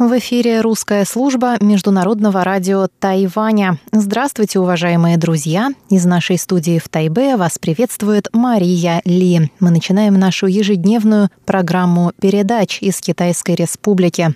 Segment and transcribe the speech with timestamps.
[0.00, 3.78] В эфире русская служба Международного радио Тайваня.
[3.92, 5.72] Здравствуйте, уважаемые друзья!
[5.90, 9.52] Из нашей студии в Тайбе вас приветствует Мария Ли.
[9.60, 14.34] Мы начинаем нашу ежедневную программу передач из Китайской Республики.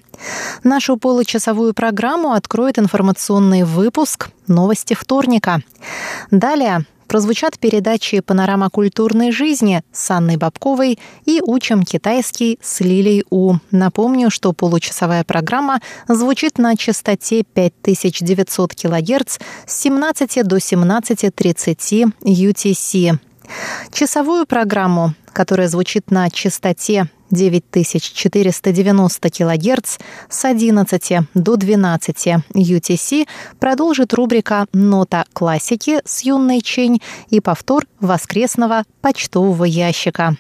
[0.65, 5.63] Нашу получасовую программу откроет информационный выпуск «Новости вторника».
[6.31, 13.55] Далее прозвучат передачи «Панорама культурной жизни» с Анной Бабковой и «Учим китайский» с Лилей У.
[13.71, 23.19] Напомню, что получасовая программа звучит на частоте 5900 кГц с 17 до 17.30 UTC.
[23.93, 29.99] Часовую программу, которая звучит на частоте 9490 кГц
[30.29, 38.85] с 11 до 12 UTC продолжит рубрика «Нота классики» с юной Чень и повтор воскресного
[39.01, 40.37] почтового ящика.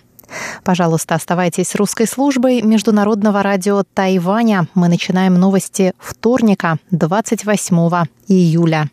[0.65, 4.67] Пожалуйста, оставайтесь с русской службой Международного радио Тайваня.
[4.75, 8.91] Мы начинаем новости вторника, 28 июля.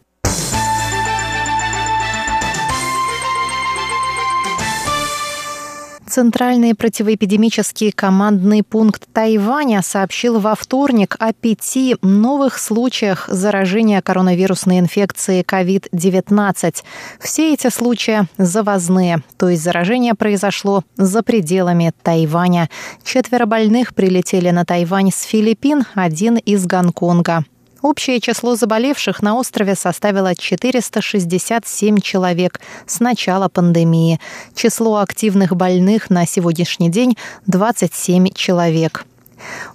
[6.11, 15.43] Центральный противоэпидемический командный пункт Тайваня сообщил во вторник о пяти новых случаях заражения коронавирусной инфекцией
[15.43, 16.75] COVID-19.
[17.21, 22.69] Все эти случаи завозные, то есть заражение произошло за пределами Тайваня.
[23.05, 27.45] Четверо больных прилетели на Тайвань с Филиппин, один из Гонконга.
[27.81, 34.19] Общее число заболевших на острове составило 467 человек с начала пандемии.
[34.53, 39.05] Число активных больных на сегодняшний день– 27 человек.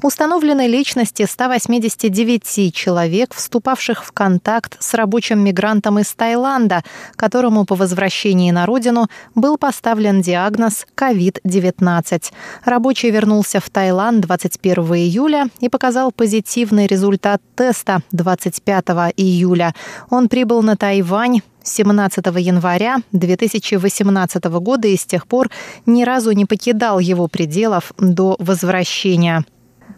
[0.03, 6.83] Установлены личности 189 человек, вступавших в контакт с рабочим мигрантом из Таиланда,
[7.17, 12.33] которому по возвращении на родину был поставлен диагноз COVID-19.
[12.65, 18.85] Рабочий вернулся в Таиланд 21 июля и показал позитивный результат теста 25
[19.17, 19.75] июля.
[20.11, 25.51] Он прибыл на Тайвань 17 января 2018 года и с тех пор
[25.85, 29.45] ни разу не покидал его пределов до возвращения.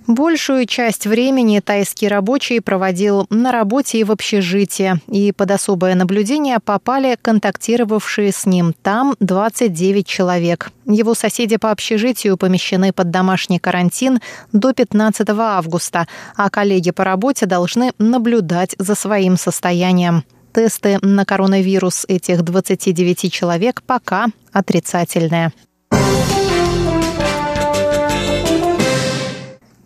[0.08, 6.60] Большую часть времени тайский рабочий проводил на работе и в общежитии, и под особое наблюдение
[6.64, 10.72] попали контактировавшие с ним там 29 человек.
[10.86, 14.20] Его соседи по общежитию помещены под домашний карантин
[14.50, 20.24] до 15 августа, а коллеги по работе должны наблюдать за своим состоянием.
[20.54, 25.52] Тесты на коронавирус этих 29 человек пока отрицательные.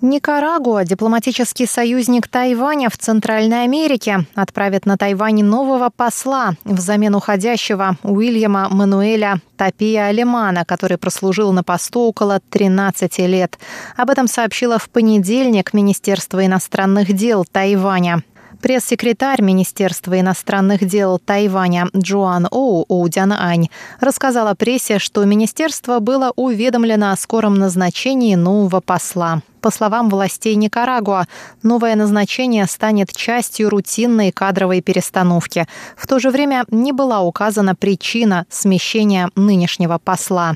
[0.02, 8.68] Никарагуа, дипломатический союзник Тайваня в Центральной Америке, отправит на Тайвань нового посла взамен уходящего Уильяма
[8.68, 13.60] Мануэля Тапия Алимана, который прослужил на посту около 13 лет.
[13.96, 18.24] Об этом сообщило в понедельник Министерство иностранных дел Тайваня.
[18.62, 27.10] Пресс-секретарь Министерства иностранных дел Тайваня Джоан Оу Оудян Ань рассказала прессе, что министерство было уведомлено
[27.10, 29.42] о скором назначении нового посла.
[29.60, 31.26] По словам властей Никарагуа,
[31.64, 35.66] новое назначение станет частью рутинной кадровой перестановки.
[35.96, 40.54] В то же время не была указана причина смещения нынешнего посла.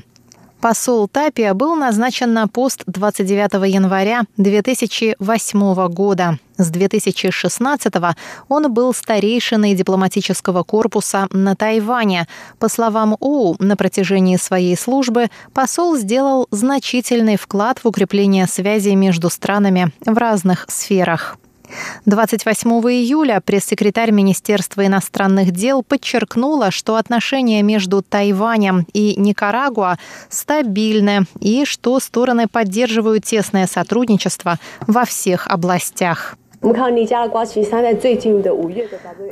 [0.61, 6.39] Посол Тапия был назначен на пост 29 января 2008 года.
[6.57, 7.93] С 2016
[8.49, 12.27] он был старейшиной дипломатического корпуса на Тайване.
[12.57, 19.29] По словам У, на протяжении своей службы посол сделал значительный вклад в укрепление связей между
[19.29, 21.37] странами в разных сферах.
[22.05, 29.97] 28 июля пресс-секретарь Министерства иностранных дел подчеркнула, что отношения между Тайванем и Никарагуа
[30.29, 36.37] стабильны и что стороны поддерживают тесное сотрудничество во всех областях.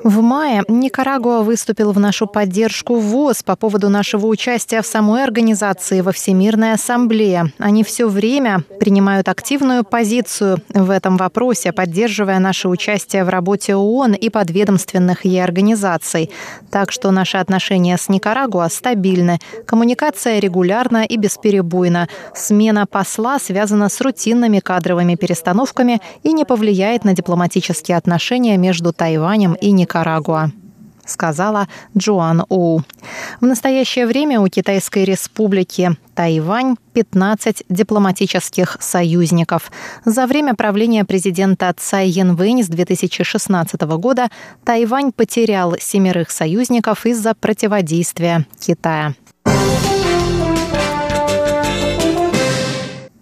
[0.04, 6.02] В мае Никарагуа выступил в нашу поддержку ВОЗ по поводу нашего участия в самой организации
[6.02, 7.52] во Всемирной Ассамблее.
[7.58, 14.14] Они все время принимают активную позицию в этом вопросе, поддерживая наше участие в работе ООН
[14.14, 16.30] и подведомственных ей организаций.
[16.70, 19.40] Так что наши отношения с Никарагуа стабильны.
[19.66, 22.08] Коммуникация регулярна и бесперебойна.
[22.36, 29.54] Смена посла связана с рутинными кадровыми перестановками и не повлияет на дипломатические отношения между Тайванем
[29.54, 30.52] и Никарагуа.
[31.06, 32.84] сказала Джоан Оу.
[33.40, 39.72] В настоящее время у Китайской республики Тайвань 15 дипломатических союзников.
[40.04, 44.30] За время правления президента Цай Янвэнь с 2016 года
[44.64, 49.14] Тайвань потерял семерых союзников из-за противодействия Китая.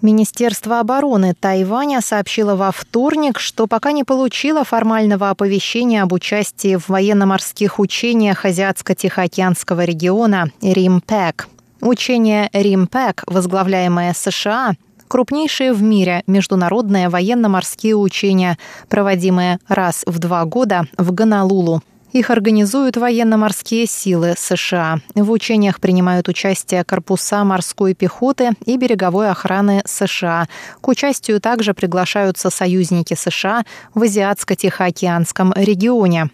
[0.04, 6.90] Министерство обороны Тайваня сообщило во вторник, что пока не получило формального оповещения об участии в
[6.90, 11.48] военно-морских учениях Азиатско-Тихоокеанского региона РИМПЭК.
[11.80, 14.74] Учение РИМПЭК, возглавляемое США,
[15.08, 18.58] крупнейшие в мире международные военно-морские учения,
[18.90, 21.82] проводимые раз в два года в Гонолулу,
[22.14, 25.00] их организуют военно-морские силы США.
[25.16, 30.48] В учениях принимают участие корпуса морской пехоты и береговой охраны США.
[30.80, 33.64] К участию также приглашаются союзники США
[33.94, 36.30] в Азиатско-Тихоокеанском регионе.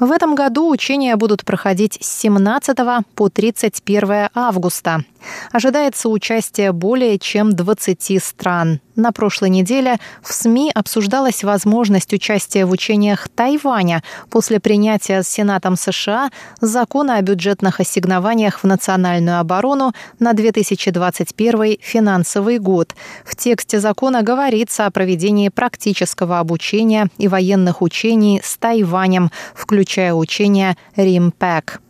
[0.00, 2.76] В этом году учения будут проходить с 17
[3.14, 5.04] по 31 августа.
[5.52, 8.80] Ожидается участие более чем 20 стран.
[8.96, 16.30] На прошлой неделе в СМИ обсуждалась возможность участия в учениях Тайваня после принятия Сенатом США
[16.62, 22.94] закона о бюджетных ассигнованиях в национальную оборону на 2021 финансовый год.
[23.24, 30.76] В тексте закона говорится о проведении практического обучения и военных учений с Тайванем, включая учения
[30.96, 31.80] «Римпэк».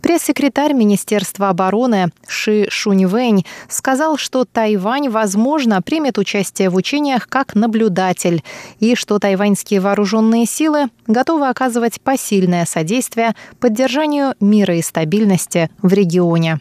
[0.00, 8.42] Пресс-секретарь Министерства обороны Ши Шуньвэнь сказал, что Тайвань, возможно, примет участие в учениях как наблюдатель
[8.80, 16.58] и что тайваньские вооруженные силы готовы оказывать посильное содействие поддержанию мира и стабильности в регионе.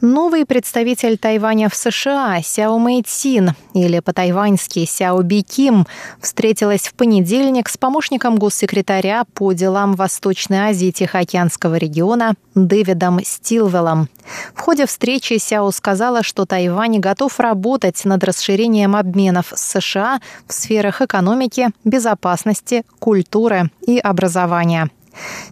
[0.00, 5.86] Новый представитель Тайваня в США Сяо Мэйцин, или по-тайваньски Сяо Би Ким,
[6.22, 14.08] встретилась в понедельник с помощником госсекретаря по делам Восточной Азии Тихоокеанского региона Дэвидом Стилвеллом.
[14.54, 20.54] В ходе встречи Сяо сказала, что Тайвань готов работать над расширением обменов с США в
[20.54, 24.88] сферах экономики, безопасности, культуры и образования.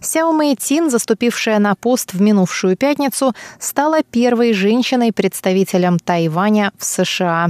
[0.01, 7.49] Сяо Мэйтин, заступившая на пост в минувшую пятницу, стала первой женщиной-представителем Тайваня в США.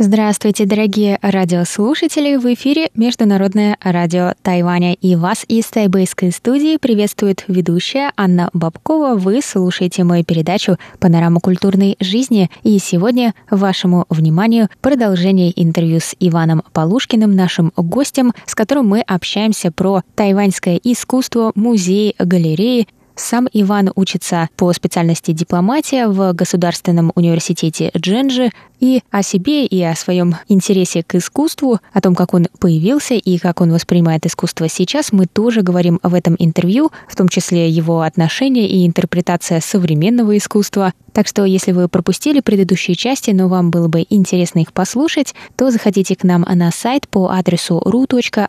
[0.00, 2.36] Здравствуйте, дорогие радиослушатели!
[2.36, 4.94] В эфире Международное радио Тайваня.
[4.94, 9.16] И вас из тайбэйской студии приветствует ведущая Анна Бабкова.
[9.16, 12.48] Вы слушаете мою передачу «Панорама культурной жизни».
[12.62, 19.72] И сегодня вашему вниманию продолжение интервью с Иваном Полушкиным, нашим гостем, с которым мы общаемся
[19.72, 22.86] про тайваньское искусство, музеи, галереи,
[23.18, 29.94] сам Иван учится по специальности дипломатия в Государственном университете Дженджи, и о себе, и о
[29.94, 35.12] своем интересе к искусству, о том, как он появился и как он воспринимает искусство сейчас,
[35.12, 40.92] мы тоже говорим в этом интервью, в том числе его отношения и интерпретация современного искусства.
[41.12, 45.72] Так что, если вы пропустили предыдущие части, но вам было бы интересно их послушать, то
[45.72, 48.48] заходите к нам на сайт по адресу ru.rti.org.tw,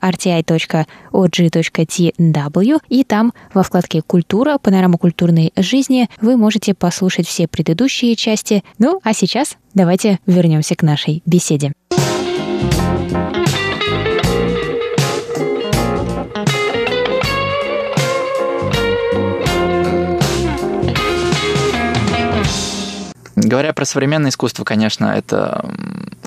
[2.90, 8.64] и там во вкладке «Культура», «Панорама культурной жизни» вы можете послушать все предыдущие части.
[8.78, 11.72] Ну, а сейчас Давайте вернемся к нашей беседе.
[23.50, 25.66] Говоря про современное искусство, конечно, это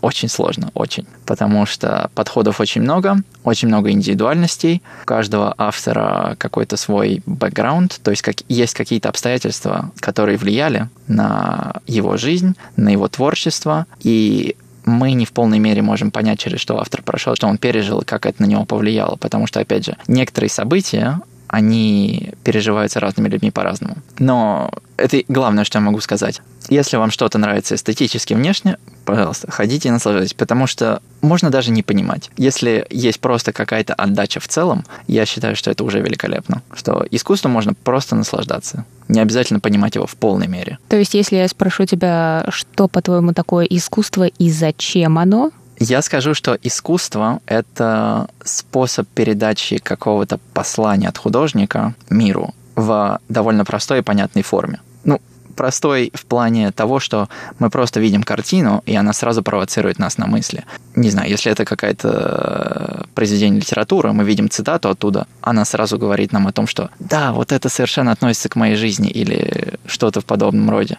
[0.00, 1.06] очень сложно, очень.
[1.24, 4.82] Потому что подходов очень много, очень много индивидуальностей.
[5.04, 11.74] У каждого автора какой-то свой бэкграунд, то есть как, есть какие-то обстоятельства, которые влияли на
[11.86, 16.80] его жизнь, на его творчество, и мы не в полной мере можем понять, через что
[16.80, 19.14] автор прошел, что он пережил как это на него повлияло.
[19.14, 21.20] Потому что, опять же, некоторые события,
[21.52, 23.96] они переживаются разными людьми по-разному.
[24.18, 26.40] Но это главное, что я могу сказать.
[26.70, 31.82] Если вам что-то нравится эстетически внешне, пожалуйста, ходите и наслаждайтесь, потому что можно даже не
[31.82, 32.30] понимать.
[32.38, 36.62] Если есть просто какая-то отдача в целом, я считаю, что это уже великолепно.
[36.72, 38.86] Что искусство можно просто наслаждаться.
[39.08, 40.78] Не обязательно понимать его в полной мере.
[40.88, 45.50] То есть, если я спрошу тебя, что, по-твоему, такое искусство и зачем оно,
[45.82, 53.98] я скажу, что искусство— это способ передачи какого-то послания от художника миру в довольно простой
[53.98, 54.80] и понятной форме.
[55.04, 55.20] Ну,
[55.56, 60.26] простой в плане того, что мы просто видим картину, и она сразу провоцирует нас на
[60.26, 60.64] мысли.
[60.94, 66.46] Не знаю, если это какое-то произведение литературы, мы видим цитату оттуда, она сразу говорит нам
[66.46, 70.70] о том, что да, вот это совершенно относится к моей жизни или что-то в подобном
[70.70, 70.98] роде.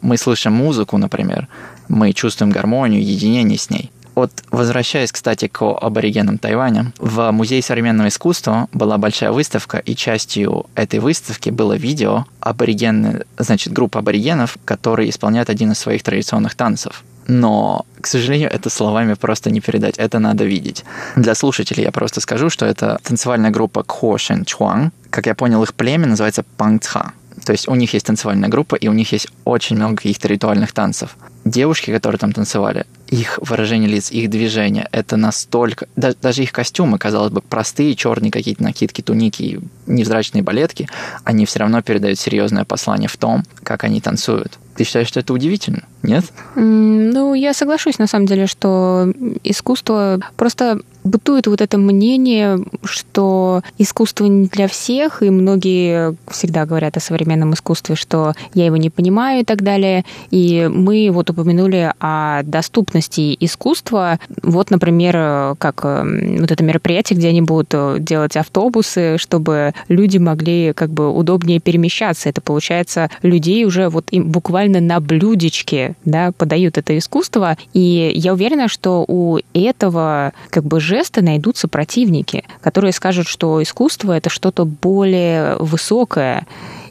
[0.00, 1.48] Мы слышим музыку, например,
[1.88, 3.90] мы чувствуем гармонию, единение с ней.
[4.16, 10.64] Вот возвращаясь, кстати, к аборигенам Тайваня, в Музее современного искусства была большая выставка, и частью
[10.74, 17.04] этой выставки было видео аборигены, значит, группа аборигенов, которые исполняют один из своих традиционных танцев.
[17.26, 20.84] Но, к сожалению, это словами просто не передать, это надо видеть.
[21.16, 24.92] Для слушателей я просто скажу, что это танцевальная группа Кхо Шен Чуан.
[25.10, 27.12] Как я понял, их племя называется Пангцха.
[27.44, 30.72] То есть у них есть танцевальная группа, и у них есть очень много каких-то ритуальных
[30.72, 31.16] танцев.
[31.44, 35.86] Девушки, которые там танцевали, их выражение лиц, их движения, это настолько...
[35.96, 40.88] Да, даже их костюмы, казалось бы, простые, черные какие-то накидки, туники, невзрачные балетки,
[41.24, 44.58] они все равно передают серьезное послание в том, как они танцуют.
[44.76, 45.84] Ты считаешь, что это удивительно?
[46.02, 46.24] Нет?
[46.54, 49.10] Ну, я соглашусь, на самом деле, что
[49.42, 56.96] искусство просто бытует вот это мнение, что искусство не для всех, и многие всегда говорят
[56.96, 60.04] о современном искусстве, что я его не понимаю и так далее.
[60.30, 64.18] И мы вот упомянули о доступности искусства.
[64.42, 70.18] Вот, например, как э, вот это мероприятие, где они будут э, делать автобусы, чтобы люди
[70.18, 72.28] могли как бы удобнее перемещаться.
[72.28, 77.56] Это получается людей уже вот им буквально на блюдечке да, подают это искусство.
[77.72, 84.16] И я уверена, что у этого как бы жеста найдутся противники, которые скажут, что искусство
[84.16, 86.46] это что-то более высокое.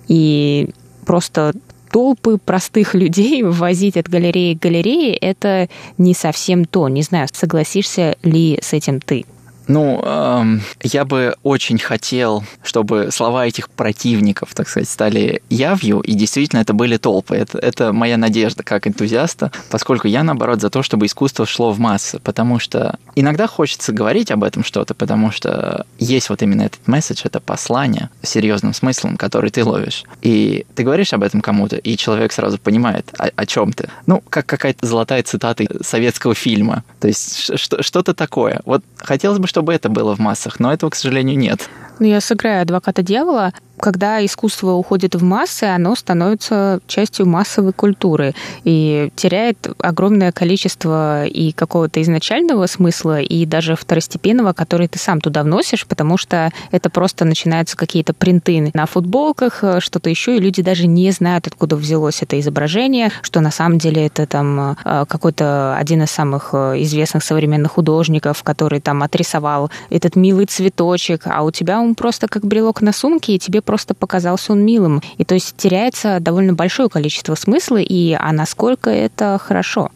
[0.08, 0.70] И
[1.06, 1.54] просто
[1.92, 6.88] толпы простых людей возить от галереи к галерее, это не совсем то.
[6.88, 9.26] Не знаю, согласишься ли с этим ты?
[9.68, 16.14] Ну, эм, я бы очень хотел, чтобы слова этих противников, так сказать, стали явью, и
[16.14, 17.36] действительно это были толпы.
[17.36, 21.80] Это, это моя надежда как энтузиаста, поскольку я, наоборот, за то, чтобы искусство шло в
[21.80, 26.88] массы, потому что иногда хочется говорить об этом что-то, потому что есть вот именно этот
[26.88, 30.04] месседж, это послание с серьезным смыслом, который ты ловишь.
[30.22, 33.90] И ты говоришь об этом кому-то, и человек сразу понимает, о, о чем ты.
[34.06, 36.84] Ну, как какая-то золотая цитата советского фильма.
[37.00, 38.62] То есть что-то такое.
[38.66, 41.70] Вот хотелось бы, чтобы это было в массах, но этого, к сожалению, нет.
[42.00, 48.34] Ну, я сыграю адвоката дьявола когда искусство уходит в массы, оно становится частью массовой культуры
[48.64, 55.44] и теряет огромное количество и какого-то изначального смысла, и даже второстепенного, который ты сам туда
[55.44, 60.88] вносишь, потому что это просто начинаются какие-то принты на футболках, что-то еще, и люди даже
[60.88, 66.04] не знают, откуда взялось это изображение, что на самом деле это там э, какой-то один
[66.04, 71.80] из самых э, известных современных художников, который там отрисовал этот милый цветочек, а у тебя
[71.86, 75.02] он просто как брелок на сумке, и тебе просто показался он милым.
[75.18, 79.92] И то есть теряется довольно большое количество смысла, и а насколько это хорошо.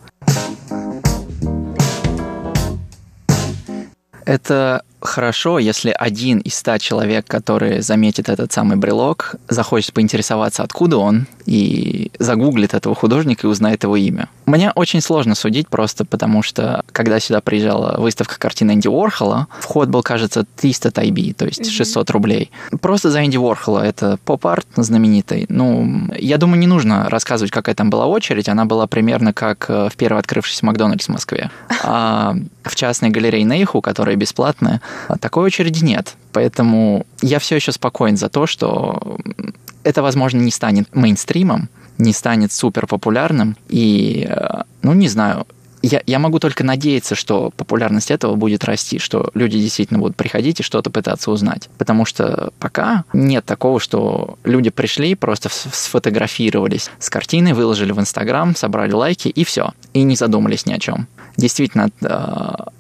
[4.26, 10.98] Это хорошо, если один из ста человек, который заметит этот самый брелок, захочет поинтересоваться, откуда
[10.98, 14.30] он, и загуглит этого художника и узнает его имя.
[14.46, 19.90] Мне очень сложно судить просто потому, что когда сюда приезжала выставка картины Энди Уорхола, вход
[19.90, 22.52] был, кажется, 300 тайби, то есть 600 рублей.
[22.82, 25.46] Просто за Энди Уорхола, это поп-арт знаменитый.
[25.50, 28.50] Ну, я думаю, не нужно рассказывать, какая там была очередь.
[28.50, 31.52] Она была примерно как э, в первый открывшийся Макдональдс в Москве.
[31.84, 34.82] А в частной галерее Нейху, которая бесплатная,
[35.20, 36.16] такой очереди нет.
[36.32, 39.18] Поэтому я все еще спокоен за то, что
[39.84, 43.58] это, возможно, не станет мейнстримом, не станет супер популярным.
[43.68, 45.48] И, э, ну, не знаю,
[45.82, 50.60] я, я могу только надеяться, что популярность этого будет расти, что люди действительно будут приходить
[50.60, 51.70] и что-то пытаться узнать.
[51.78, 58.56] Потому что пока нет такого, что люди пришли, просто сфотографировались с картиной, выложили в Инстаграм,
[58.56, 59.72] собрали лайки и все.
[59.94, 61.08] И не задумались ни о чем.
[61.38, 61.90] Действительно,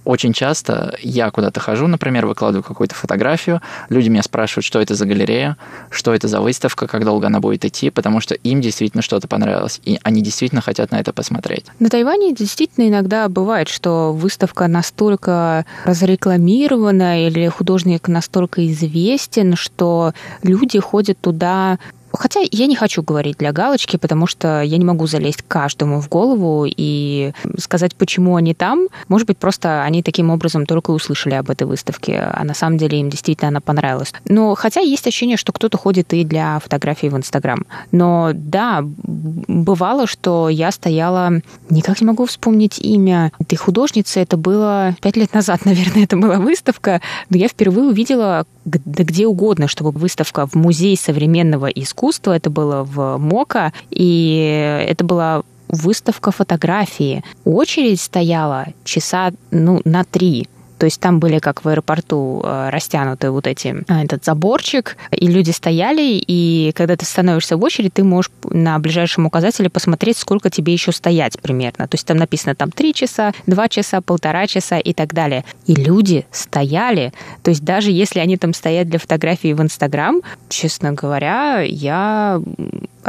[0.04, 5.06] очень часто я куда-то хожу, например, выкладываю какую-то фотографию, люди меня спрашивают, что это за
[5.06, 5.56] галерея,
[5.90, 9.80] что это за выставка, как долго она будет идти, потому что им действительно что-то понравилось,
[9.86, 11.66] и они действительно хотят на это посмотреть.
[11.80, 20.80] На Тайване действительно иногда бывает, что выставка настолько разрекламирована или художник настолько известен, что люди
[20.80, 21.80] ходят туда
[22.14, 26.10] Хотя я не хочу говорить для галочки, потому что я не могу залезть каждому в
[26.10, 28.88] голову и сказать, почему они там.
[29.08, 33.00] Может быть, просто они таким образом только услышали об этой выставке, а на самом деле
[33.00, 34.14] им действительно она понравилась.
[34.26, 37.66] Но хотя есть ощущение, что кто-то ходит и для фотографий в Инстаграм.
[37.92, 41.32] Но да, бывало, что я стояла,
[41.70, 46.38] никак не могу вспомнить имя этой художницы, это было пять лет назад, наверное, это была
[46.38, 51.99] выставка, но я впервые увидела где угодно, чтобы выставка в Музее современного искусства,
[52.34, 57.24] это было в МОКа, и это была выставка фотографии.
[57.46, 60.48] Очередь стояла часа ну, на три.
[60.80, 65.28] То есть там были, как в аэропорту, э, растянуты вот эти, э, этот заборчик, и
[65.28, 70.50] люди стояли, и когда ты становишься в очередь, ты можешь на ближайшем указателе посмотреть, сколько
[70.50, 71.88] тебе еще стоять примерно.
[71.88, 75.44] То есть там написано там 3 часа, 2 часа, полтора часа и так далее.
[75.68, 77.14] И люди стояли.
[77.44, 82.42] То есть даже если они там стоят для фотографии в Инстаграм, честно говоря, я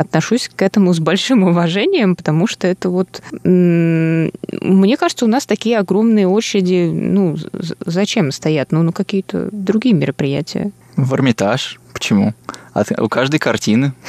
[0.00, 3.22] отношусь к этому с большим уважением, потому что это вот...
[3.44, 7.36] Мне кажется, у нас такие огромные очереди, ну,
[7.84, 8.72] зачем стоят?
[8.72, 10.72] Ну, на какие-то другие мероприятия.
[10.96, 11.78] В Эрмитаж.
[11.92, 12.34] Почему?
[12.72, 13.92] От, у каждой картины.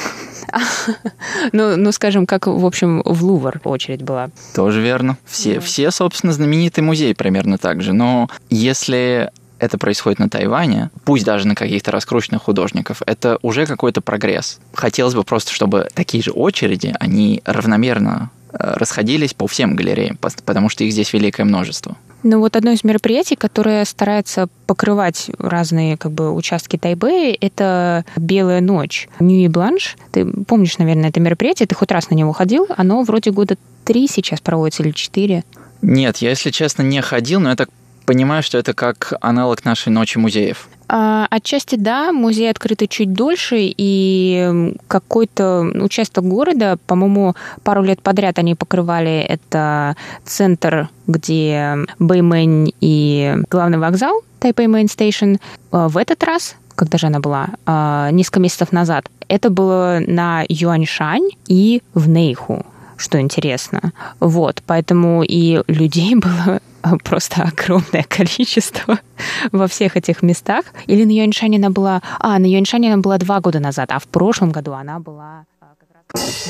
[1.52, 4.30] Ну, ну, скажем, как, в общем, в Лувр очередь была.
[4.54, 5.16] Тоже верно.
[5.24, 7.94] Все, все, собственно, знаменитый музей примерно так же.
[7.94, 9.30] Но если
[9.62, 14.58] это происходит на Тайване, пусть даже на каких-то раскрученных художников, это уже какой-то прогресс.
[14.74, 20.68] Хотелось бы просто, чтобы такие же очереди, они равномерно э, расходились по всем галереям, потому
[20.68, 21.96] что их здесь великое множество.
[22.24, 28.60] Ну вот одно из мероприятий, которое старается покрывать разные как бы участки Тайбэя, это «Белая
[28.60, 29.96] ночь» Ньюи Бланш.
[30.10, 31.68] Ты помнишь, наверное, это мероприятие?
[31.68, 32.66] Ты хоть раз на него ходил?
[32.76, 35.44] Оно вроде года три сейчас проводится или четыре.
[35.82, 37.68] Нет, я, если честно, не ходил, но я так
[38.04, 40.68] понимаю, что это как аналог нашей ночи музеев.
[40.88, 48.38] А, отчасти да, музей открыты чуть дольше, и какой-то участок города, по-моему, пару лет подряд
[48.38, 55.36] они покрывали это центр, где Бэймэнь и главный вокзал, Taipei Main Station.
[55.70, 61.28] В этот раз когда же она была, а, несколько месяцев назад, это было на Юаньшань
[61.46, 62.66] и в Нейху
[62.98, 63.92] что интересно.
[64.20, 66.60] Вот, поэтому и людей было
[67.04, 68.98] просто огромное количество
[69.52, 70.64] во всех этих местах.
[70.86, 72.02] Или на Юаньшане она была...
[72.18, 75.74] А, на Юаньшане она была два года назад, а в прошлом году она была а,
[75.78, 76.42] как раз...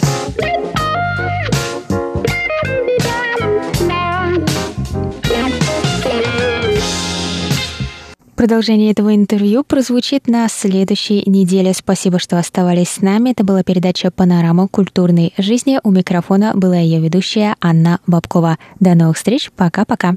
[8.43, 11.73] Продолжение этого интервью прозвучит на следующей неделе.
[11.73, 13.31] Спасибо, что оставались с нами.
[13.31, 15.79] Это была передача «Панорама культурной жизни».
[15.85, 18.59] У микрофона была ее ведущая Анна Бабкова.
[18.81, 19.53] До новых встреч.
[19.55, 20.17] Пока-пока.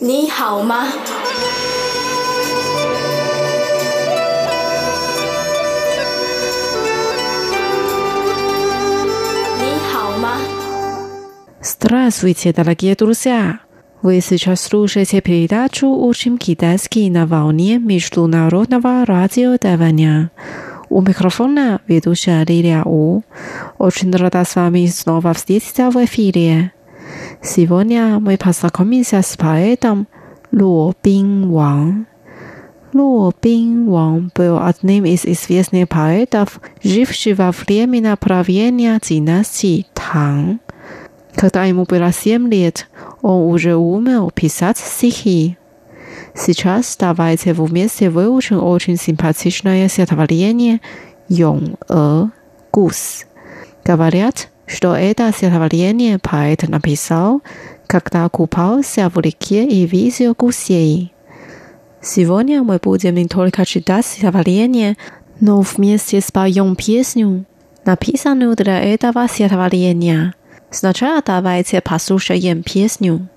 [0.00, 0.62] 你好
[11.60, 13.58] ？Здравствуйте, дорогие друзья!
[14.00, 20.30] Вы сейчас слушаете передачу «Учим китайский на волне Международного радио Тайваня».
[20.88, 23.22] У микрофона ведущая Лилия У.
[23.76, 26.72] Очень рада с вами снова встретиться в эфире.
[27.42, 30.06] Сегодня мы познакомимся с поэтом
[30.52, 32.06] Ло Бин Ван.
[32.94, 40.60] Ло Бин Ван был одним из известных поэтов, живших во время правления династии Тang.
[41.38, 42.88] Когда ему было семь лет,
[43.22, 45.56] он уже умел писать стихи.
[46.34, 50.80] Сейчас давайте вместе выучим очень симпатичное стихотворение
[51.28, 52.24] «Йонг-э
[52.72, 53.24] гус».
[53.84, 57.40] Говорят, что это стихотворение поэт написал,
[57.86, 61.12] когда купался в реке и видел гусей.
[62.02, 64.96] Сегодня мы будем не только читать стихотворение,
[65.38, 67.44] но вместе споем песню,
[67.84, 70.34] написанную для этого стихотворения.
[70.70, 73.28] Сначала давайте послушаем песню.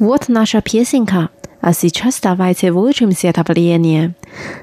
[0.00, 1.30] Вот наша песенка.
[1.60, 4.14] А сейчас давайте выучим стихотворение.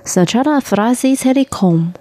[0.06, 1.94] Сначала фразы целиком.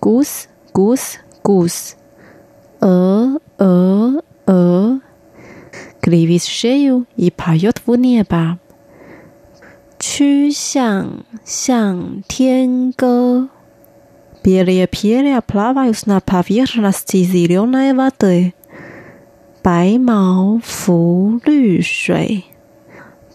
[0.00, 1.96] Гус, гус, гус.
[2.80, 4.12] Э, э,
[4.46, 4.98] э.
[6.00, 8.58] Кривит шею и поет в небо.
[9.98, 13.48] 曲项向天歌。
[14.44, 18.54] Белые перья плавают на поверхности зеленой воды.
[19.62, 22.46] 白毛浮绿水.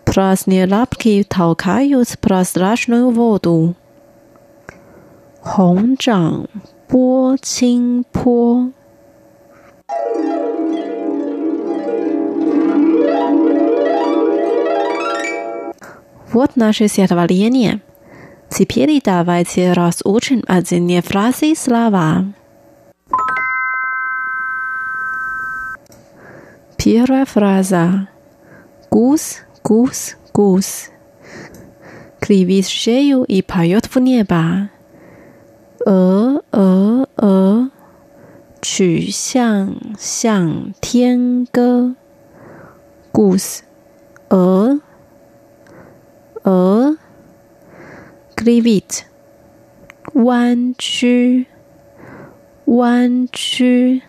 [0.05, 3.75] Праздные лапки толкают прозрачную воду.
[5.41, 6.47] 红掌
[6.87, 8.71] 拨清波。
[16.31, 17.81] Вот наше стихотворение.
[18.49, 22.25] Теперь давайте разучим отдельные фразы и слова.
[26.77, 28.07] Первая фраза.
[28.91, 30.89] Гус, гус, гус.
[32.19, 34.69] Кривит шею и поет в небо.
[35.85, 37.69] 鹅，鹅，鹅，
[38.61, 41.95] 曲项向天歌。
[43.11, 43.63] Goose，
[44.29, 44.79] 鹅。
[46.43, 46.97] 鹅
[48.37, 49.03] ，Grivit，
[50.13, 51.47] 弯曲，
[52.65, 54.01] 弯曲，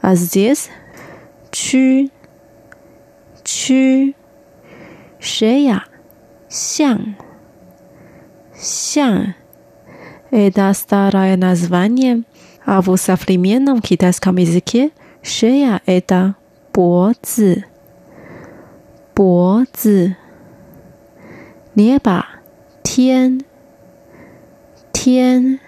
[0.00, 0.68] as this，
[1.50, 2.10] 曲，
[3.44, 4.14] 曲，
[5.18, 5.84] 谁呀？
[6.48, 7.14] 像，
[8.54, 9.34] 像，
[10.30, 12.24] это старое название,
[12.64, 14.90] а в современном китайском языке
[15.22, 16.34] шея это
[16.72, 17.64] 脖子，
[19.14, 20.16] 脖子。
[21.74, 22.35] 捏把
[22.97, 23.45] 天
[24.91, 25.59] 天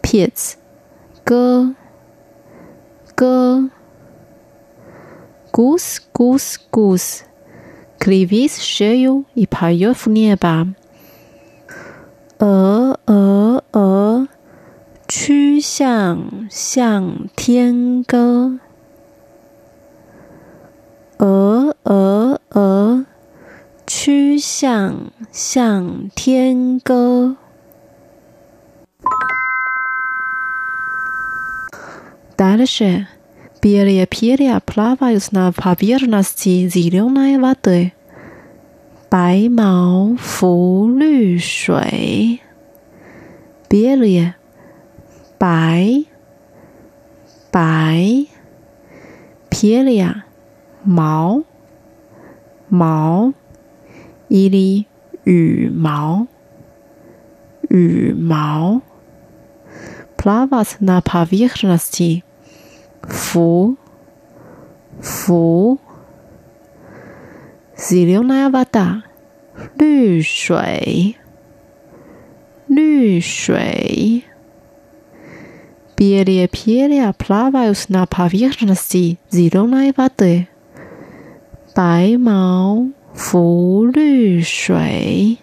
[0.00, 0.56] 撇子
[1.22, 1.74] 歌
[3.14, 3.68] 歌
[5.52, 7.24] goose goose goose
[7.98, 10.72] klivis sheyu i payo f nie ba
[12.38, 14.28] 鹅鹅鹅
[15.06, 18.58] 曲项向天歌
[21.18, 23.04] 鹅鹅鹅
[24.01, 27.37] 曲项向天歌。
[32.37, 33.07] Дальше.
[33.61, 37.93] Белые перья плавают на поверхности зеленой воды.
[39.09, 42.41] 白毛浮绿水。
[43.69, 44.35] Белые.
[45.37, 46.03] 白。
[47.51, 48.27] 白。
[49.49, 50.25] Перья.
[50.83, 51.43] 毛。
[52.69, 53.33] 毛。
[54.31, 54.85] 伊犁
[55.23, 56.27] 羽毛，
[57.69, 58.81] 羽毛。
[60.17, 62.23] Plavas na povrchnosti，
[63.01, 63.77] 浮，
[64.99, 65.79] 浮。
[67.77, 69.03] Zelená voda，
[69.75, 71.15] 绿水，
[72.67, 74.23] 绿水。
[75.95, 80.47] Белые перья плавают на поверхности зеленой воды。
[81.75, 82.87] 白毛。
[83.13, 85.37] 浮绿水，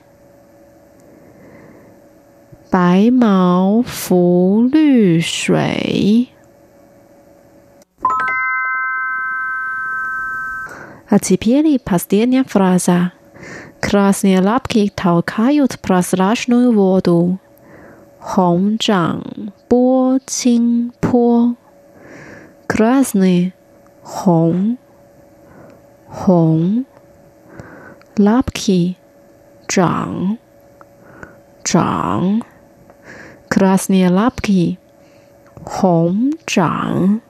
[2.71, 6.29] 白毛浮绿水。
[11.09, 13.13] А теперь последняя фраза.
[13.81, 17.39] Красные лапки толкают прозрачную воду.
[18.19, 21.57] 红掌拨清波。
[22.67, 23.53] Красный
[24.03, 24.79] 红
[26.09, 26.87] 红。
[28.20, 28.98] лапки,
[29.68, 30.40] чанг,
[31.64, 32.46] чанг,
[33.48, 34.78] красные лапки,
[35.64, 37.24] хом чанг,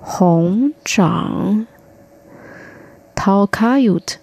[0.00, 1.68] хом чанг,
[3.14, 4.18] толкают,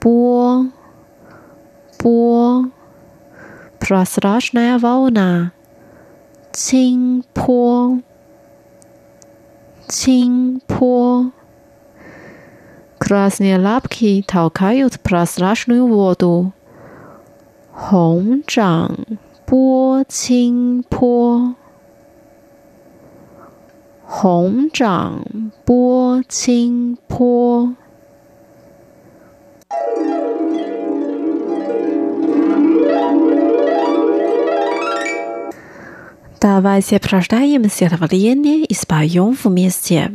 [0.00, 0.66] бо,
[2.02, 2.64] бо,
[3.78, 5.52] прозрачная волна,
[6.52, 8.00] цинь по,
[9.86, 11.30] цинь по.
[13.06, 16.52] Красные лапки толкают прозрачную воду.
[17.70, 18.96] Хом Чжан
[19.46, 21.54] Бо Чин По.
[24.08, 27.68] Хом Чжан Бо Чин По.
[36.40, 40.10] Давайте прождаем стихотворение и споем вместе.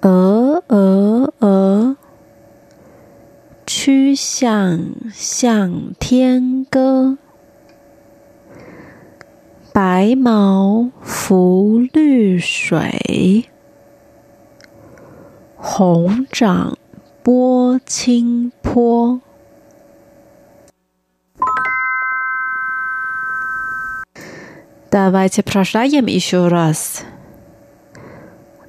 [0.00, 1.96] 鹅鹅鹅，
[3.66, 7.18] 曲项向天歌。
[9.72, 13.48] 白毛浮绿水，
[15.56, 16.76] 红掌
[17.22, 19.20] 拨清波。
[24.90, 27.02] Давайте прочитаем еще раз.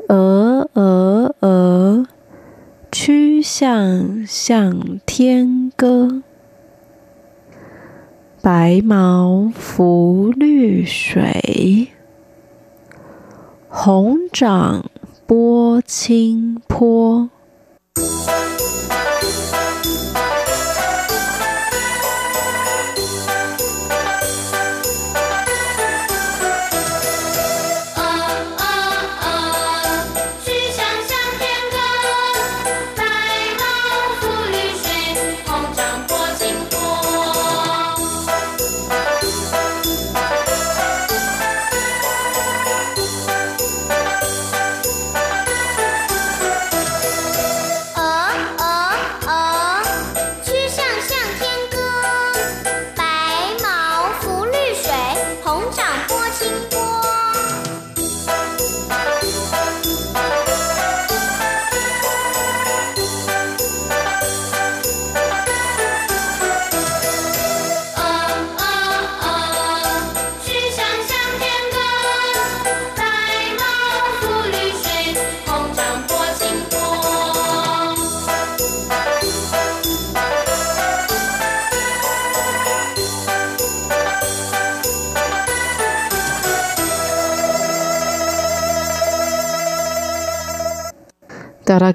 [0.09, 2.07] 鹅鹅鹅，
[2.91, 6.23] 曲项向天歌。
[8.41, 11.89] 白毛浮绿水，
[13.69, 14.89] 红掌
[15.27, 17.29] 拨清波。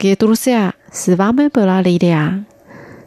[0.03, 2.45] Друзья, с вами была Лилия.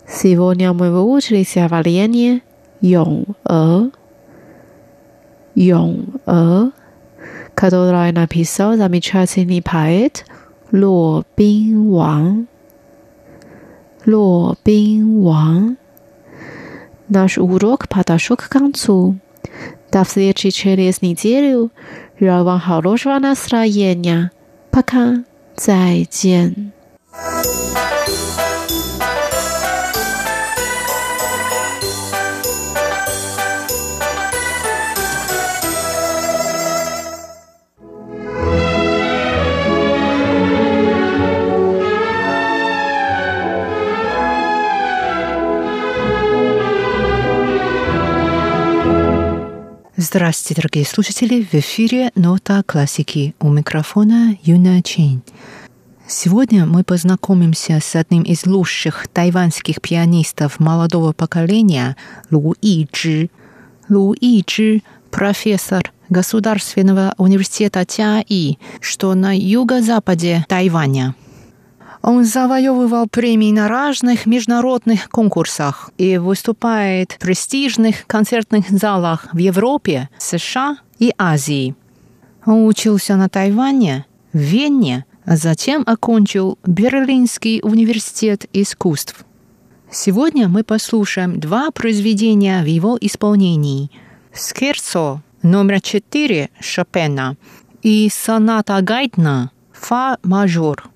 [0.09, 2.41] Сегодня мы выучили стихотворение
[2.81, 3.91] «Юнг-э»,
[5.55, 6.71] «Юнг-э»,
[7.55, 10.25] которое написал замечательный поэт
[10.73, 12.49] Ло Бин Ван.
[14.07, 15.77] Ло Бин Ван.
[17.09, 19.17] Наш урок подошел к концу.
[19.93, 21.71] До встречи через неделю.
[22.19, 24.31] Желаю вам хорошего настроения.
[24.71, 25.25] Пока.
[25.57, 26.76] 再见。
[50.17, 51.43] Здравствуйте, дорогие слушатели!
[51.43, 55.23] В эфире «Нота классики» у микрофона Юна Чейн.
[56.09, 61.97] Сегодня мы познакомимся с одним из лучших тайваньских пианистов молодого поколения
[62.31, 63.29] Лу Ичжи.
[63.89, 71.15] Лу Ичжи– профессор Государственного университета Тяи, что на юго-западе Тайваня–
[72.03, 80.09] он завоевывал премии на разных международных конкурсах и выступает в престижных концертных залах в Европе,
[80.17, 81.75] США и Азии.
[82.45, 89.25] Он учился на Тайване, в Вене, затем окончил Берлинский университет искусств.
[89.91, 93.91] Сегодня мы послушаем два произведения в его исполнении.
[94.33, 97.37] «Скерцо» номер 4 Шопена
[97.83, 100.91] и «Соната Гайдна» «Фа мажор».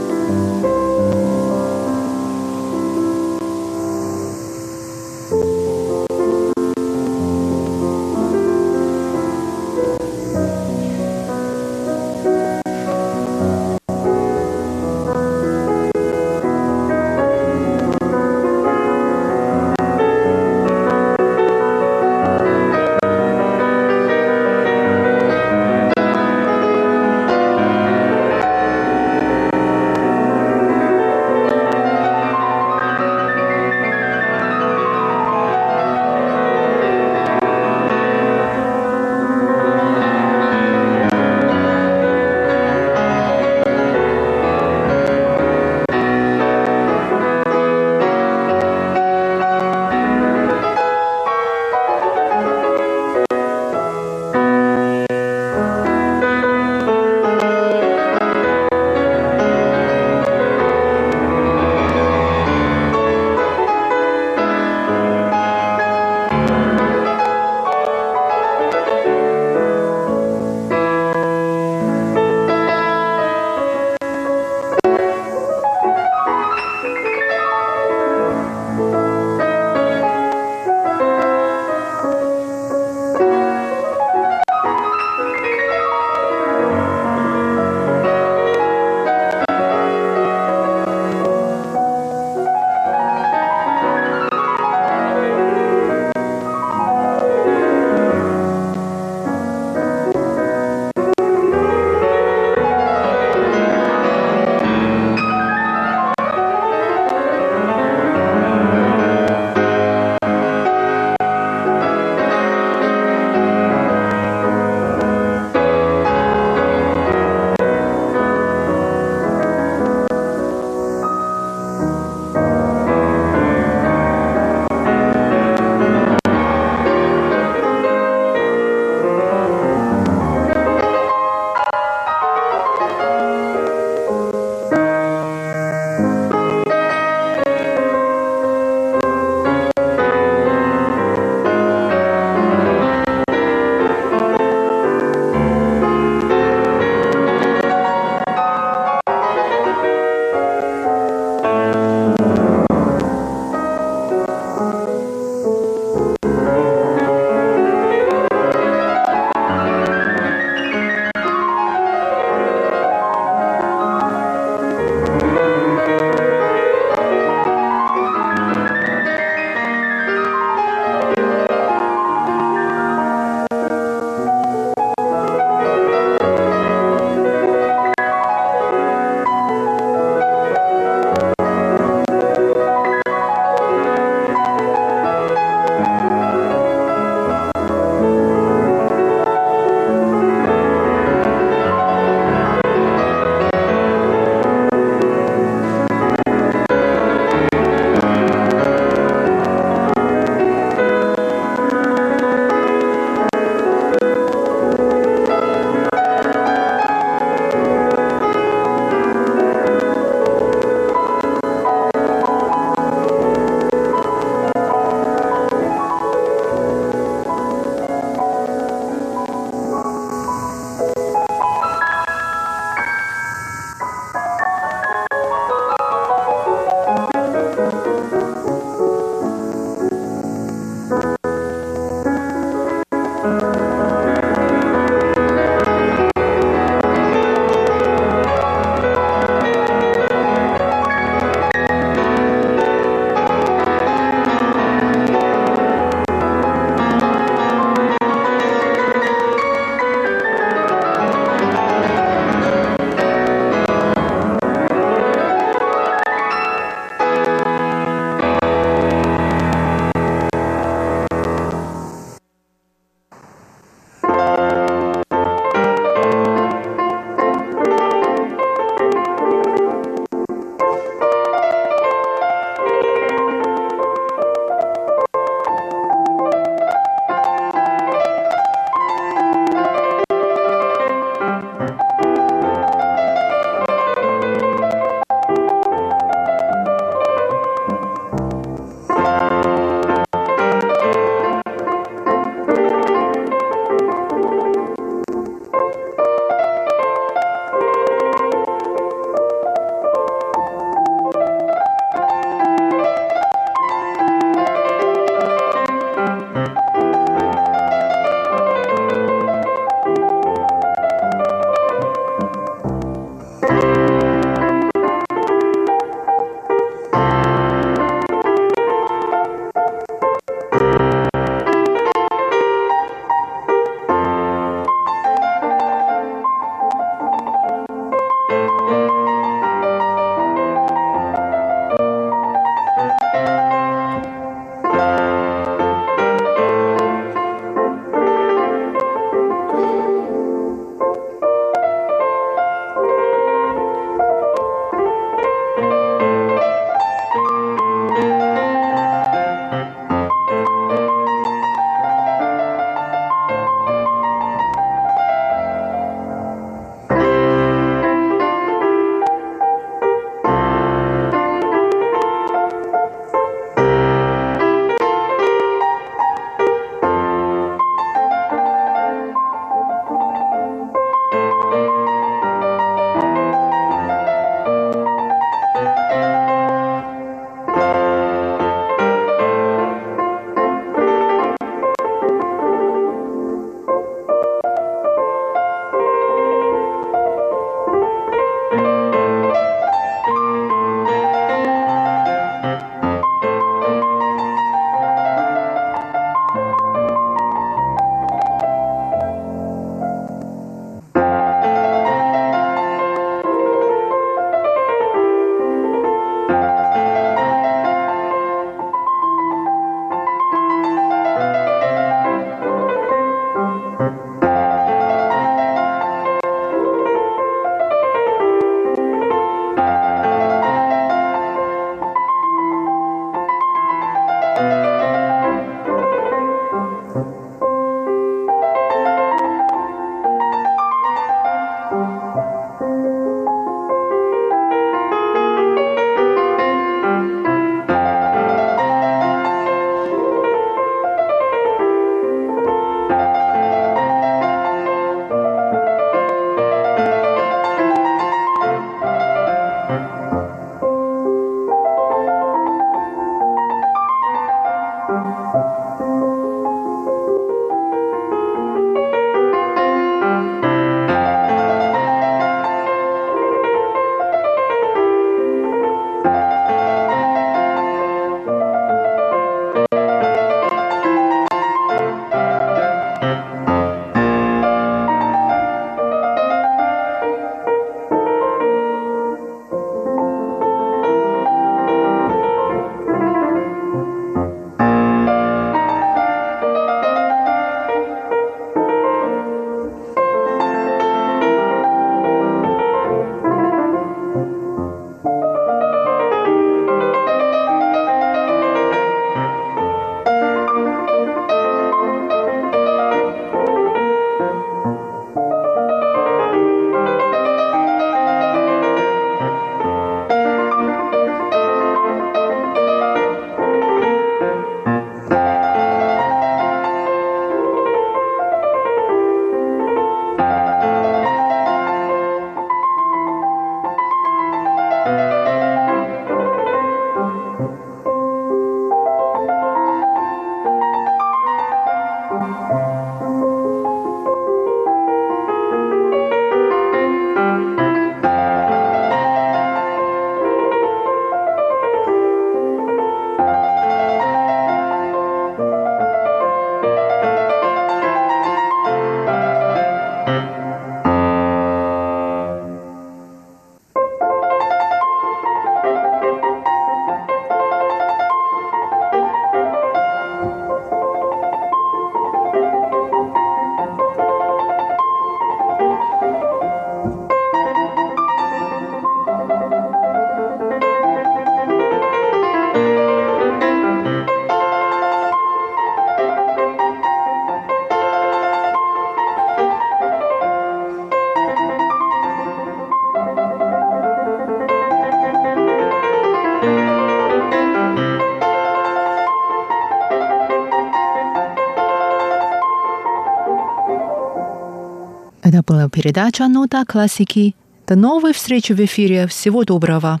[595.50, 597.34] Была передача «Нота классики».
[597.66, 599.08] До новой встречи в эфире.
[599.08, 600.00] Всего доброго.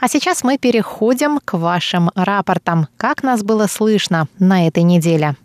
[0.00, 2.88] А сейчас мы переходим к вашим рапортам.
[2.96, 5.36] Как нас было слышно на этой неделе?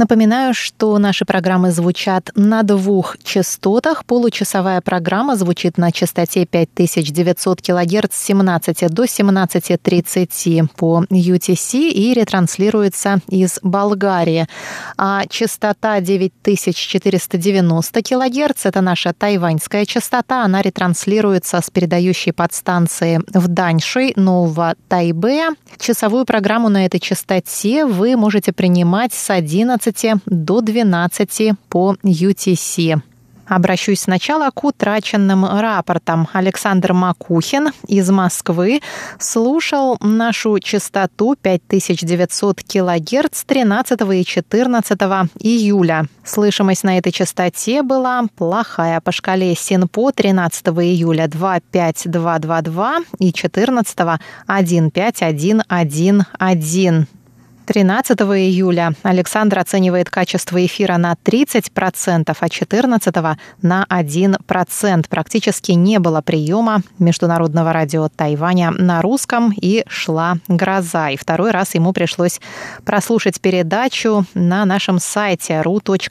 [0.00, 4.06] Напоминаю, что наши программы звучат на двух частотах.
[4.06, 13.20] Получасовая программа звучит на частоте 5900 кГц с 17 до 17.30 по UTC и ретранслируется
[13.28, 14.46] из Болгарии.
[14.96, 20.46] А частота 9490 кГц– это наша тайваньская частота.
[20.46, 25.50] Она ретранслируется с передающей подстанции в Даньши, Нового Тайбе.
[25.78, 29.89] Часовую программу на этой частоте вы можете принимать с 11
[30.26, 33.00] до 12 по UTC.
[33.50, 36.28] Обращусь сначала к утраченным рапортам.
[36.32, 38.80] Александр Макухин из Москвы
[39.18, 45.00] слушал нашу частоту 5900 кГц 13 и 14
[45.40, 46.06] июля.
[46.24, 49.00] Слышимость на этой частоте была плохая.
[49.00, 53.98] По шкале СИНПО 13 июля 25222 и 14
[54.46, 57.08] 15111.
[57.70, 63.14] 13 июля Александр оценивает качество эфира на 30%, а 14
[63.62, 65.04] на 1%.
[65.08, 71.10] Практически не было приема Международного радио Тайваня на русском и шла гроза.
[71.10, 72.40] И второй раз ему пришлось
[72.84, 76.10] прослушать передачу на нашем сайте ru.rti.org.tw.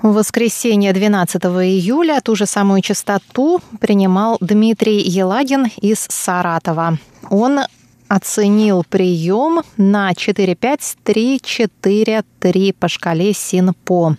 [0.00, 6.98] В воскресенье 12 июля ту же самую частоту принимал Дмитрий Елагин из Саратова.
[7.30, 7.60] Он
[8.08, 14.16] оценил прием на 45343 по шкале СИНПО.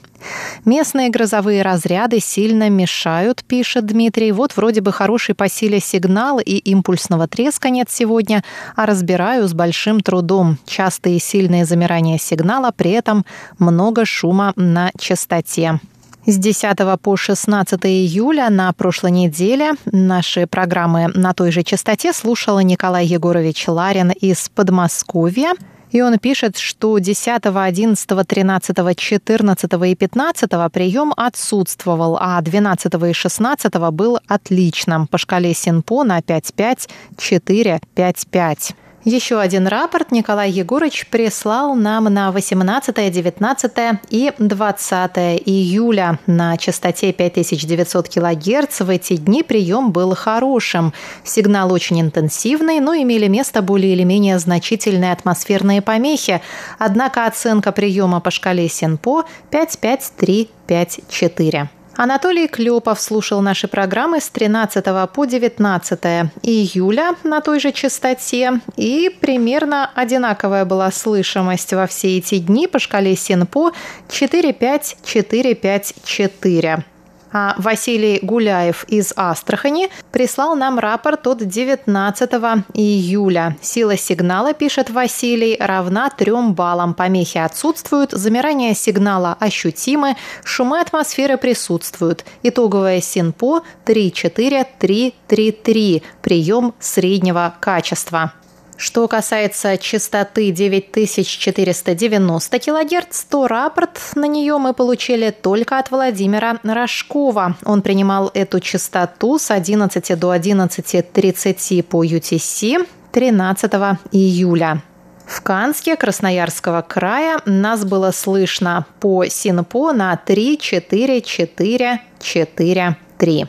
[0.65, 4.31] Местные грозовые разряды сильно мешают, пишет Дмитрий.
[4.31, 8.43] Вот вроде бы хороший по силе сигнал и импульсного треска нет сегодня,
[8.75, 10.59] а разбираю с большим трудом.
[10.65, 13.25] Частые сильные замирания сигнала, при этом
[13.57, 15.79] много шума на частоте.
[16.25, 22.59] С 10 по 16 июля на прошлой неделе наши программы на той же частоте слушала
[22.59, 25.53] Николай Егорович Ларин из Подмосковья.
[25.91, 33.13] И он пишет, что 10, 11, 13, 14 и 15 прием отсутствовал, а 12 и
[33.13, 38.75] 16 был отличным по шкале Синпо на 5-5, 4, 5-5.
[39.05, 43.71] Еще один рапорт Николай Егорович прислал нам на 18, 19
[44.09, 45.11] и 20
[45.45, 48.81] июля на частоте 5900 кГц.
[48.81, 50.91] В эти дни прием был хорошим.
[51.23, 56.41] Сигнал очень интенсивный, но имели место более или менее значительные атмосферные помехи.
[56.77, 61.69] Однако оценка приема по шкале Синпо 55354.
[62.01, 65.99] Анатолий Клепов слушал наши программы с 13 по 19
[66.43, 72.79] июля на той же частоте, и примерно одинаковая была слышимость во все эти дни по
[72.79, 73.73] шкале Синпо
[74.07, 76.85] 45454.
[77.31, 82.31] А Василий Гуляев из Астрахани прислал нам рапорт от 19
[82.73, 83.55] июля.
[83.61, 86.93] Сила сигнала, пишет Василий, равна 3 баллам.
[86.93, 92.25] Помехи отсутствуют, замирание сигнала ощутимы, шумы атмосферы присутствуют.
[92.43, 96.03] Итоговая СИНПО 34333.
[96.21, 98.33] Прием среднего качества.
[98.79, 107.57] Что касается частоты 9490 кГц, то рапорт на нее мы получили только от Владимира Рожкова.
[107.65, 113.73] Он принимал эту частоту с 11 до 11.30 по UTC 13
[114.13, 114.81] июля.
[115.25, 123.47] В Канске Красноярского края нас было слышно по СИНПО на 3, 4, 4, 4, 3.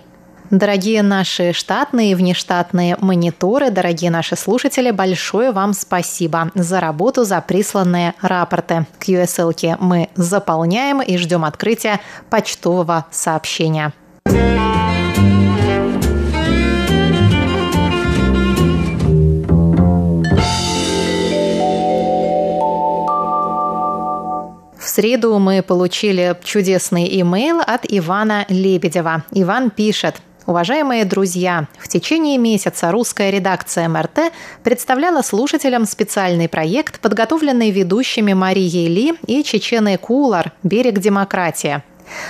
[0.51, 7.40] Дорогие наши штатные и внештатные мониторы, дорогие наши слушатели, большое вам спасибо за работу, за
[7.40, 8.84] присланные рапорты.
[8.98, 13.92] QSL мы заполняем и ждем открытия почтового сообщения.
[24.76, 29.22] В среду мы получили чудесный имейл от Ивана Лебедева.
[29.30, 30.16] Иван пишет–
[30.47, 34.32] Уважаемые друзья, в течение месяца русская редакция МРТ
[34.64, 41.84] представляла слушателям специальный проект, подготовленный ведущими Марией Ли и Чеченой Кулар «Берег демократия».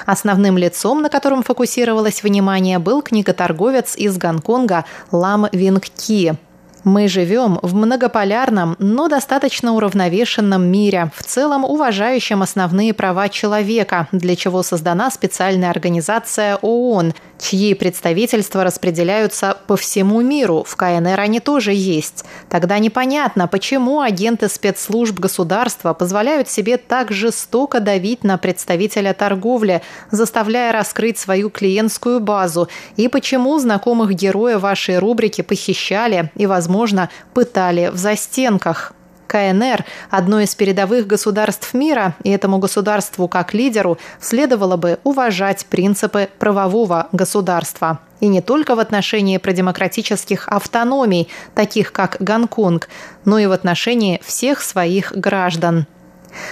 [0.06, 6.34] Основным лицом, на котором фокусировалось внимание, был книготорговец из Гонконга Лам Винг Ки–
[6.84, 14.34] мы живем в многополярном, но достаточно уравновешенном мире, в целом уважающем основные права человека, для
[14.34, 20.64] чего создана специальная организация ООН, чьи представительства распределяются по всему миру.
[20.66, 22.24] В КНР они тоже есть.
[22.49, 30.72] Тогда непонятно, почему агенты спецслужб государства позволяют себе так жестоко давить на представителя торговли, заставляя
[30.72, 37.97] раскрыть свою клиентскую базу, и почему знакомых героя вашей рубрики похищали и, возможно, пытали в
[37.97, 38.95] застенках.
[39.30, 46.28] КНР– одно из передовых государств мира, и этому государству как лидеру следовало бы уважать принципы
[46.40, 48.00] правового государства.
[48.18, 52.88] И не только в отношении продемократических автономий, таких как Гонконг,
[53.24, 55.86] но и в отношении всех своих граждан.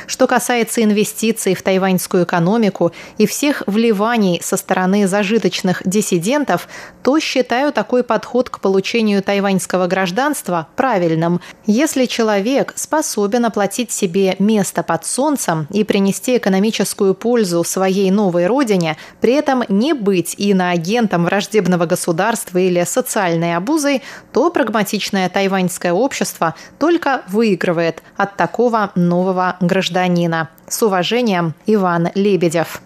[0.07, 6.69] Что касается инвестиций в тайваньскую экономику и всех вливаний со стороны зажиточных диссидентов,
[7.09, 11.41] то считаю такой подход к получению тайваньского гражданства правильным.
[11.65, 18.99] Если человек способен оплатить себе место под солнцем и принести экономическую пользу своей новой родине,
[19.23, 24.03] при этом не быть иноагентом враждебного государства или социальной обузой,
[24.35, 30.51] то прагматичное тайваньское общество только выигрывает от такого нового гражданина.
[30.69, 32.83] С уважением, Иван Лебедев.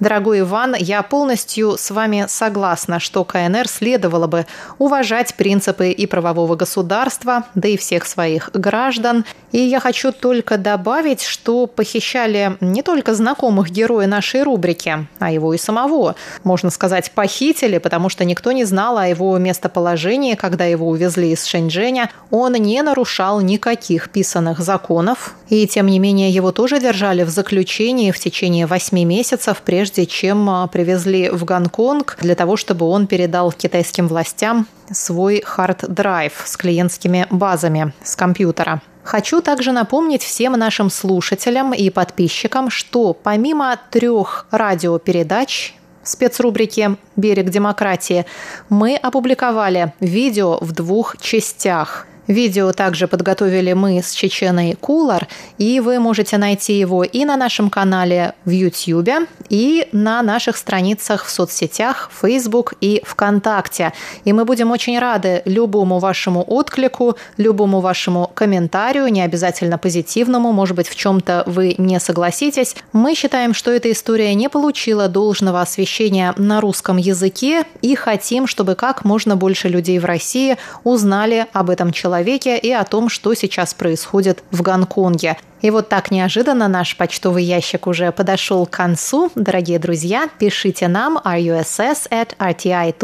[0.00, 4.46] Дорогой Иван, я полностью с вами согласна, что КНР следовало бы
[4.78, 9.24] уважать принципы и правового государства, да и всех своих граждан.
[9.52, 15.54] И я хочу только добавить, что похищали не только знакомых героя нашей рубрики, а его
[15.54, 16.14] и самого.
[16.44, 21.44] Можно сказать, похитили, потому что никто не знал о его местоположении, когда его увезли из
[21.44, 22.10] Шэньчжэня.
[22.30, 28.10] Он не нарушал никаких писанных законов, и тем не менее его тоже держали в заключении
[28.10, 33.06] в течение восьми месяцев, месяцев, прежде чем а, привезли в Гонконг для того, чтобы он
[33.06, 38.80] передал китайским властям свой hard drive с клиентскими базами с компьютера.
[39.04, 48.24] Хочу также напомнить всем нашим слушателям и подписчикам, что помимо трех радиопередач спецрубрики «Берег демократии»
[48.68, 56.00] мы опубликовали видео в двух частях– Видео также подготовили мы с Чеченой Кулар, и вы
[56.00, 62.10] можете найти его и на нашем канале в YouTube, и на наших страницах в соцсетях
[62.20, 63.92] Facebook и ВКонтакте.
[64.24, 70.74] И мы будем очень рады любому вашему отклику, любому вашему комментарию, не обязательно позитивному, может
[70.74, 72.74] быть, в чем-то вы не согласитесь.
[72.92, 78.74] Мы считаем, что эта история не получила должного освещения на русском языке и хотим, чтобы
[78.74, 83.34] как можно больше людей в России узнали об этом человеке человеке и о том, что
[83.34, 85.36] сейчас происходит в Гонконге.
[85.62, 89.30] И вот так неожиданно наш почтовый ящик уже подошел к концу.
[89.34, 92.98] Дорогие друзья, пишите нам russ at rti.org.tw,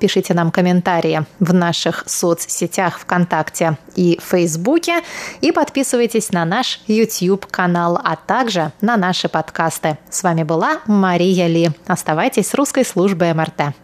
[0.00, 5.02] пишите нам комментарии в наших соцсетях ВКонтакте и Фейсбуке
[5.40, 9.98] и подписывайтесь на наш YouTube-канал, а также на наши подкасты.
[10.10, 11.70] С вами была Мария Ли.
[11.86, 13.74] Оставайтесь с русской службой МРТ.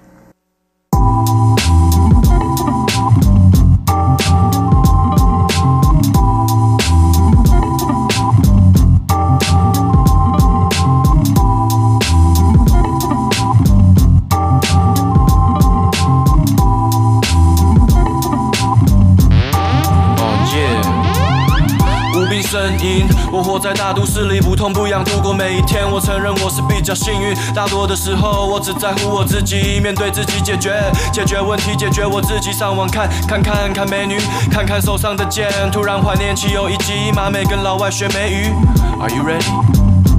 [23.54, 25.88] 活在大都市里，不痛不痒度过每一天。
[25.88, 30.74] 我承认我是比较幸运，大多的时候我只在乎我自己，面对自己解决，
[31.12, 32.52] 解决问题，解决我自己。
[32.52, 34.18] 上网看看看看美女，
[34.50, 38.52] 看看手上的剑，突然怀念起有一集马美跟老外学美语。
[38.98, 39.46] Are you ready?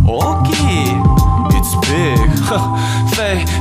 [0.08, 0.96] Okay.
[1.82, 2.20] big，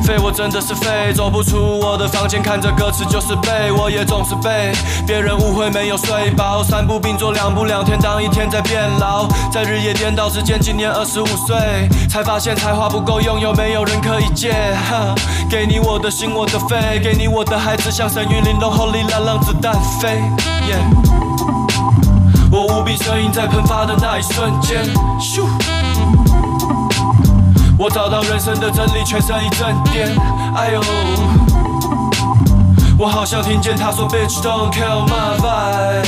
[0.04, 4.72] 废，我真的是废，走不出我的房间，看着歌词就是背，我也总是背，
[5.06, 11.56] 别人误会没有睡饱，三步并作两步两天，当一天在变老，在日夜颠倒之间，今年二十五岁，
[12.08, 14.52] 才发现才华不够用，有没有人可以借？
[14.90, 15.14] 哈，
[15.50, 20.22] 给你我的心，我的肺，给你我的孩子，像神韵玲珑后，力量让子弹飞。
[22.52, 24.84] 我无比声音在喷发的那一瞬间，
[25.18, 25.73] 咻。
[27.76, 30.08] 我找到人生的真理，全身一阵颠。
[30.54, 30.80] 哎呦，
[32.96, 36.06] 我好像听见他说，Bitch don't kill my vibe。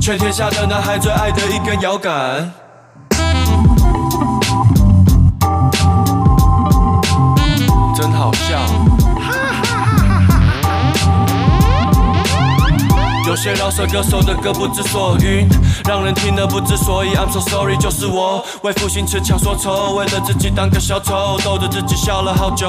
[0.00, 2.50] 全天下的男孩最爱的一根摇杆，
[13.40, 15.48] 些饶舌歌手的歌不知所云，
[15.88, 17.14] 让人听得不知所以。
[17.14, 22.68] I'm so sorry，就是我为赋新词强说愁，为了自己当个小丑，逗着自己笑了好久。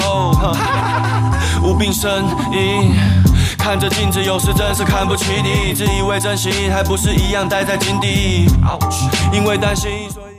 [1.61, 2.93] 无病呻吟，
[3.57, 8.45] 看着镜子，有时真是看不起你，自以为真心，还不是一样待在井底。
[9.33, 10.30] 因为担心，所以。